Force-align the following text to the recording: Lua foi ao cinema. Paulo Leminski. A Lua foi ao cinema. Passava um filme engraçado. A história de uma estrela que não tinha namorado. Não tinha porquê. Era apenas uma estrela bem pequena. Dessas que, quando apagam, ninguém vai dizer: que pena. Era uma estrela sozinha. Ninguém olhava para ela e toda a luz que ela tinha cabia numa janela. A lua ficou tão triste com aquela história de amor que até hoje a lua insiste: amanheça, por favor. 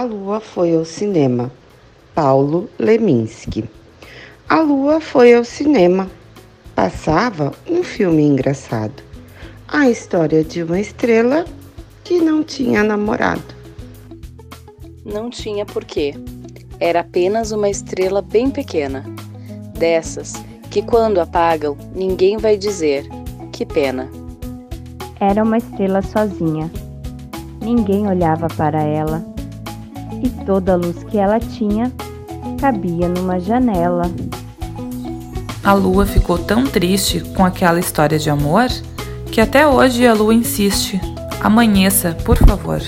Lua 0.00 0.40
foi 0.40 0.74
ao 0.74 0.84
cinema. 0.84 1.52
Paulo 2.14 2.68
Leminski. 2.78 3.64
A 4.48 4.60
Lua 4.60 5.00
foi 5.00 5.34
ao 5.34 5.44
cinema. 5.44 6.10
Passava 6.74 7.52
um 7.68 7.82
filme 7.82 8.22
engraçado. 8.22 9.02
A 9.68 9.88
história 9.88 10.44
de 10.44 10.62
uma 10.62 10.80
estrela 10.80 11.44
que 12.02 12.20
não 12.20 12.42
tinha 12.42 12.82
namorado. 12.82 13.54
Não 15.04 15.30
tinha 15.30 15.66
porquê. 15.66 16.14
Era 16.80 17.00
apenas 17.00 17.52
uma 17.52 17.68
estrela 17.68 18.22
bem 18.22 18.50
pequena. 18.50 19.04
Dessas 19.78 20.34
que, 20.70 20.82
quando 20.82 21.20
apagam, 21.20 21.76
ninguém 21.94 22.36
vai 22.36 22.56
dizer: 22.56 23.06
que 23.52 23.64
pena. 23.64 24.08
Era 25.20 25.42
uma 25.42 25.58
estrela 25.58 26.02
sozinha. 26.02 26.70
Ninguém 27.60 28.06
olhava 28.06 28.48
para 28.48 28.82
ela 28.82 29.33
e 30.24 30.44
toda 30.44 30.72
a 30.72 30.76
luz 30.76 31.04
que 31.04 31.18
ela 31.18 31.38
tinha 31.38 31.92
cabia 32.60 33.08
numa 33.08 33.38
janela. 33.38 34.10
A 35.62 35.72
lua 35.72 36.06
ficou 36.06 36.38
tão 36.38 36.64
triste 36.64 37.20
com 37.36 37.44
aquela 37.44 37.78
história 37.78 38.18
de 38.18 38.30
amor 38.30 38.68
que 39.30 39.40
até 39.40 39.66
hoje 39.66 40.06
a 40.06 40.14
lua 40.14 40.34
insiste: 40.34 41.00
amanheça, 41.40 42.16
por 42.24 42.36
favor. 42.38 42.80